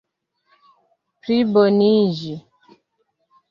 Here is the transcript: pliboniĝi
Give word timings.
pliboniĝi 1.21 2.33